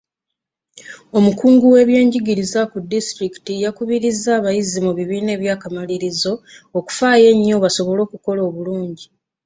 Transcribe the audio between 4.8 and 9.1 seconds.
mu bibiina eby'akamalirizo okufaayo ennyo basobole okukola obulungi.